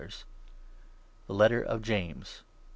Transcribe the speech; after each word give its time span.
THE 1.27 1.33
LETTER 1.35 1.61
OF 1.61 1.83
JAMES. 1.83 2.41